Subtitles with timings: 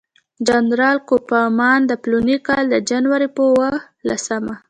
[0.47, 3.71] جنرال کوفمان د فلاني کال د جنوري پر اووه
[4.07, 4.53] لسمه.